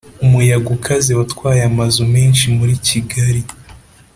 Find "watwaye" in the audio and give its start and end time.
1.19-1.61